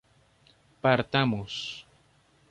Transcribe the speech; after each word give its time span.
partamos 0.81 1.85